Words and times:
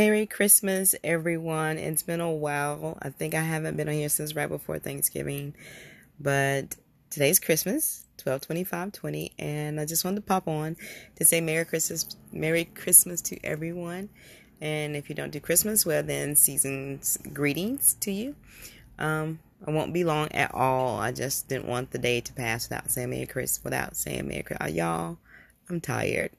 Merry 0.00 0.24
Christmas, 0.24 0.94
everyone. 1.04 1.76
It's 1.76 2.02
been 2.02 2.22
a 2.22 2.32
while. 2.32 2.96
I 3.02 3.10
think 3.10 3.34
I 3.34 3.42
haven't 3.42 3.76
been 3.76 3.86
on 3.86 3.92
here 3.92 4.08
since 4.08 4.34
right 4.34 4.48
before 4.48 4.78
Thanksgiving, 4.78 5.54
but 6.18 6.74
today's 7.10 7.38
Christmas, 7.38 8.06
12 8.16 8.40
25 8.40 8.92
20, 8.92 9.32
and 9.38 9.78
I 9.78 9.84
just 9.84 10.02
wanted 10.02 10.16
to 10.16 10.22
pop 10.22 10.48
on 10.48 10.78
to 11.16 11.24
say 11.26 11.42
Merry 11.42 11.66
Christmas, 11.66 12.06
Merry 12.32 12.64
Christmas 12.64 13.20
to 13.20 13.38
everyone. 13.44 14.08
And 14.62 14.96
if 14.96 15.10
you 15.10 15.14
don't 15.14 15.32
do 15.32 15.38
Christmas, 15.38 15.84
well, 15.84 16.02
then 16.02 16.34
season's 16.34 17.18
greetings 17.34 17.92
to 18.00 18.10
you. 18.10 18.36
Um, 18.98 19.40
I 19.66 19.70
won't 19.70 19.92
be 19.92 20.04
long 20.04 20.32
at 20.32 20.54
all. 20.54 20.98
I 20.98 21.12
just 21.12 21.46
didn't 21.46 21.68
want 21.68 21.90
the 21.90 21.98
day 21.98 22.22
to 22.22 22.32
pass 22.32 22.70
without 22.70 22.90
saying 22.90 23.10
Merry 23.10 23.26
Christmas, 23.26 23.60
without 23.64 23.96
saying 23.96 24.26
Merry 24.26 24.44
Christmas. 24.44 24.72
Y'all, 24.72 25.18
I'm 25.68 25.82
tired 25.82 26.30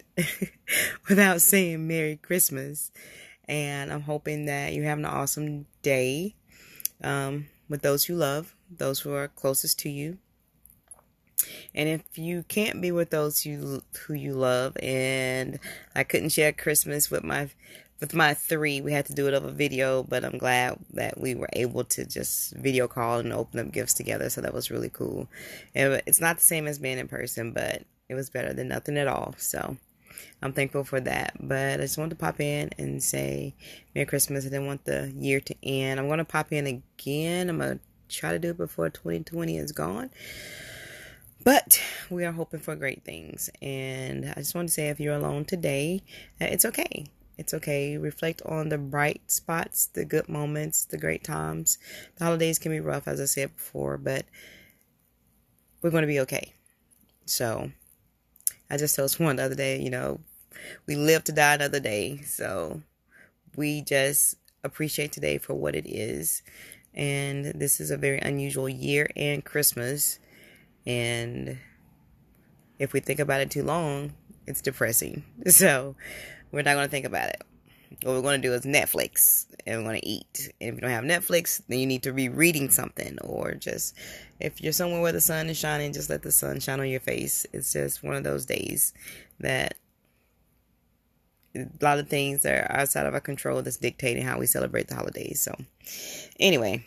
without 1.07 1.41
saying 1.41 1.88
Merry 1.88 2.16
Christmas. 2.16 2.91
And 3.48 3.92
I'm 3.92 4.02
hoping 4.02 4.46
that 4.46 4.74
you're 4.74 4.86
having 4.86 5.06
an 5.06 5.11
awesome 5.11 5.65
day 5.82 6.36
um, 7.04 7.48
with 7.68 7.82
those 7.82 8.07
you 8.07 8.15
love, 8.15 8.56
those 8.70 9.00
who 9.00 9.14
are 9.14 9.28
closest 9.28 9.79
to 9.79 9.89
you. 9.89 10.18
And 11.74 11.89
if 11.89 12.18
you 12.18 12.43
can't 12.48 12.82
be 12.82 12.92
with 12.92 13.10
those 13.10 13.46
you 13.46 13.82
who 14.06 14.14
you 14.14 14.34
love, 14.34 14.78
and 14.82 15.60
I 15.96 16.04
couldn't 16.04 16.29
share 16.29 16.51
Christmas 16.51 17.10
with 17.10 17.24
my 17.24 17.50
with 18.00 18.14
my 18.15 18.34
three, 18.34 18.82
we 18.82 18.93
had 18.93 19.06
to 19.06 19.14
do 19.14 19.28
it 19.28 19.34
over 19.36 19.51
video, 19.51 20.01
but 20.01 20.26
I'm 20.26 20.39
glad 20.39 20.79
that 20.93 21.20
we 21.20 21.36
were 21.36 21.50
able 21.54 21.84
to 21.84 22.04
just 22.04 22.56
video 22.56 22.87
call 22.87 23.20
and 23.20 23.32
open 23.32 23.60
up 23.60 23.71
gifts 23.71 23.93
together. 23.93 24.28
So 24.29 24.42
that 24.42 24.56
was 24.56 24.71
really 24.71 24.89
cool. 24.89 25.28
And 25.76 26.01
it's 26.07 26.20
not 26.20 26.37
the 26.37 26.43
same 26.43 26.68
as 26.68 26.79
being 26.79 26.98
in 26.98 27.07
person, 27.07 27.51
but 27.51 27.84
it 28.10 28.15
was 28.15 28.32
better 28.32 28.54
than 28.54 28.68
nothing 28.68 28.98
at 28.98 29.07
all. 29.07 29.36
So 29.37 29.78
I'm 30.42 30.54
thankful 30.54 30.83
for 30.83 31.00
that. 31.01 31.36
But 31.39 31.79
I 31.79 31.83
just 31.83 31.97
wanted 31.97 32.11
to 32.11 32.16
pop 32.16 32.39
in 32.39 32.70
and 32.78 33.02
say 33.02 33.56
Merry 33.95 34.06
Christmas. 34.06 34.45
I 34.45 34.50
didn't 34.50 34.67
want 34.67 34.86
the 34.86 35.14
year 35.16 35.39
to 35.39 35.56
end. 35.64 36.00
I'm 36.00 36.08
going 36.08 36.20
to 36.20 36.26
pop 36.26 36.52
in 36.52 36.67
again. 36.67 37.50
I'm 37.50 37.58
going 37.58 37.80
to 37.80 38.16
try 38.16 38.32
to 38.32 38.39
do 38.39 38.52
it 38.52 38.58
before 38.58 38.89
2020 38.89 39.58
is 39.58 39.72
gone. 39.72 40.09
But 41.44 41.82
we 42.09 42.23
are 42.26 42.32
hoping 42.32 42.59
for 42.59 42.76
great 42.76 43.04
things. 43.04 43.50
And 43.62 44.30
I 44.30 44.36
just 44.36 44.54
want 44.54 44.67
to 44.67 44.73
say 44.73 44.89
if 44.89 45.00
you're 45.00 45.16
alone 45.16 45.45
today, 45.45 46.04
uh, 46.39 46.45
it's 46.45 46.66
okay. 46.66 47.08
It's 47.38 47.54
okay. 47.56 47.98
Reflect 47.98 48.42
on 48.45 48.70
the 48.70 48.78
bright 48.78 49.32
spots, 49.32 49.88
the 49.88 50.06
good 50.06 50.30
moments, 50.30 50.86
the 50.86 50.98
great 50.98 51.23
times. 51.23 51.80
The 52.17 52.26
holidays 52.26 52.59
can 52.59 52.72
be 52.72 52.80
rough, 52.80 53.08
as 53.08 53.20
I 53.20 53.26
said 53.26 53.56
before, 53.56 53.98
but 53.98 54.26
we're 55.82 55.89
going 55.89 56.04
to 56.04 56.08
be 56.08 56.20
okay. 56.20 56.54
So 57.26 57.72
I 58.72 58.77
just 58.77 58.95
told 58.95 59.11
someone 59.11 59.36
the 59.36 59.44
other 59.44 59.55
day, 59.55 59.81
you 59.81 59.89
know, 59.89 60.22
we 60.88 60.95
live 60.95 61.25
to 61.25 61.33
die 61.33 61.55
another 61.55 61.81
day. 61.81 62.22
So 62.22 62.81
we 63.58 63.81
just 63.81 64.36
appreciate 64.64 65.11
today 65.11 65.38
for 65.38 65.53
what 65.53 65.75
it 65.75 65.86
is. 65.86 66.41
And 66.94 67.45
this 67.47 67.81
is 67.81 67.92
a 67.92 67.97
very 67.97 68.19
unusual 68.19 68.69
year 68.69 69.09
and 69.17 69.44
Christmas. 69.44 70.19
And 70.86 71.58
if 72.80 72.94
we 72.94 73.02
think 73.02 73.19
about 73.19 73.42
it 73.42 73.52
too 73.52 73.64
long, 73.64 74.14
it's 74.47 74.61
depressing. 74.61 75.23
So 75.49 75.95
we're 76.52 76.64
not 76.64 76.75
going 76.75 76.88
to 76.88 76.92
think 76.92 77.05
about 77.05 77.30
it 77.30 77.44
what 78.03 78.14
we're 78.16 78.22
going 78.22 78.42
to 78.42 78.47
do 78.47 78.53
is 78.53 78.61
Netflix 78.61 79.45
and 79.66 79.78
we're 79.78 79.89
going 79.89 80.02
to 80.02 80.08
eat. 80.08 80.50
And 80.59 80.70
if 80.70 80.75
you 80.75 80.81
don't 80.81 80.89
have 80.89 81.03
Netflix, 81.03 81.61
then 81.67 81.80
you 81.80 81.86
need 81.86 82.03
to 82.03 82.14
be 82.14 82.30
reading 82.30 82.70
something 82.70 83.17
or 83.22 83.53
just 83.53 83.95
if 84.39 84.61
you're 84.61 84.73
somewhere 84.73 85.02
where 85.02 85.11
the 85.11 85.22
sun 85.22 85.50
is 85.50 85.58
shining, 85.58 85.94
just 85.94 86.09
let 86.09 86.23
the 86.23 86.31
sun 86.31 86.59
shine 86.59 86.80
on 86.80 86.89
your 86.89 87.00
face. 87.00 87.45
It's 87.53 87.73
just 87.73 88.03
one 88.03 88.16
of 88.16 88.23
those 88.23 88.45
days 88.45 88.94
that 89.39 89.75
a 91.56 91.67
lot 91.81 92.00
of 92.00 92.09
things 92.09 92.45
are 92.45 92.66
outside 92.70 93.06
of 93.06 93.14
our 93.14 93.20
control 93.20 93.61
that's 93.61 93.78
dictating 93.78 94.23
how 94.23 94.39
we 94.39 94.45
celebrate 94.45 94.88
the 94.88 94.95
holidays. 94.95 95.42
So, 95.42 95.53
anyway, 96.39 96.86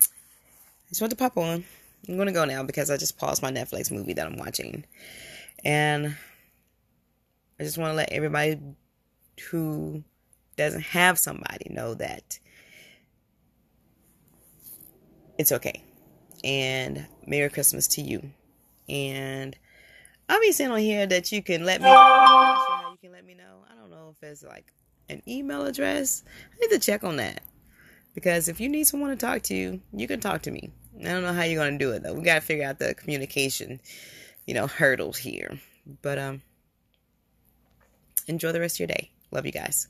I 0.00 0.88
just 0.88 1.00
want 1.00 1.10
to 1.10 1.16
pop 1.16 1.36
on. 1.38 1.64
I'm 2.08 2.16
going 2.16 2.26
to 2.26 2.32
go 2.32 2.44
now 2.44 2.64
because 2.64 2.90
I 2.90 2.96
just 2.96 3.16
paused 3.16 3.42
my 3.42 3.52
Netflix 3.52 3.92
movie 3.92 4.14
that 4.14 4.26
I'm 4.26 4.36
watching. 4.36 4.84
And 5.64 6.16
I 7.60 7.62
just 7.62 7.78
want 7.78 7.92
to 7.92 7.94
let 7.94 8.10
everybody 8.10 8.58
who 9.50 10.02
doesn't 10.56 10.82
have 10.82 11.18
somebody 11.18 11.68
know 11.70 11.94
that 11.94 12.38
it's 15.38 15.52
okay. 15.52 15.82
And 16.44 17.06
Merry 17.26 17.48
Christmas 17.48 17.86
to 17.88 18.02
you. 18.02 18.30
And 18.88 19.56
I'll 20.28 20.40
be 20.40 20.52
sitting 20.52 20.72
on 20.72 20.78
here 20.78 21.06
that 21.06 21.32
you 21.32 21.42
can 21.42 21.64
let 21.64 21.80
me 21.80 21.88
you 21.88 22.98
can 23.00 23.12
let 23.12 23.24
me 23.24 23.34
know. 23.34 23.64
I 23.70 23.74
don't 23.74 23.90
know 23.90 24.14
if 24.16 24.28
it's 24.28 24.42
like 24.42 24.72
an 25.08 25.22
email 25.26 25.66
address. 25.66 26.24
I 26.52 26.60
need 26.60 26.70
to 26.70 26.78
check 26.78 27.04
on 27.04 27.16
that. 27.16 27.42
Because 28.14 28.48
if 28.48 28.60
you 28.60 28.68
need 28.68 28.84
someone 28.84 29.10
to 29.10 29.16
talk 29.16 29.42
to, 29.42 29.54
you 29.54 29.80
you 29.92 30.06
can 30.06 30.20
talk 30.20 30.42
to 30.42 30.50
me. 30.50 30.70
I 31.00 31.04
don't 31.04 31.22
know 31.22 31.32
how 31.32 31.42
you're 31.42 31.62
gonna 31.64 31.78
do 31.78 31.92
it 31.92 32.02
though. 32.02 32.14
We 32.14 32.22
gotta 32.22 32.40
figure 32.40 32.66
out 32.66 32.78
the 32.78 32.94
communication, 32.94 33.80
you 34.46 34.54
know, 34.54 34.66
hurdles 34.66 35.16
here. 35.16 35.58
But 36.02 36.18
um 36.18 36.42
enjoy 38.26 38.52
the 38.52 38.60
rest 38.60 38.76
of 38.76 38.80
your 38.80 38.88
day. 38.88 39.10
Love 39.32 39.46
you 39.46 39.52
guys. 39.52 39.88